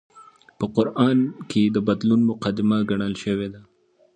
[0.57, 1.19] په قران
[1.49, 3.61] کې د بدلون مقدمه ګڼل شوې ده